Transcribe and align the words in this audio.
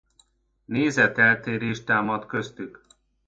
Nézeteltérés 0.65 1.83
támad 1.83 2.25
köztük. 2.25 2.85